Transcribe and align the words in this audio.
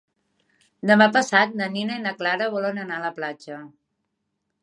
Demà 0.91 1.07
passat 1.17 1.53
na 1.59 1.67
Nina 1.75 1.99
i 1.99 2.03
na 2.07 2.15
Clara 2.23 2.49
volen 2.57 2.81
anar 2.85 2.97
a 3.01 3.05
la 3.07 3.13
platja. 3.21 3.59